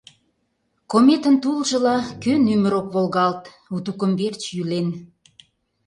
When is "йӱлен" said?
4.55-4.87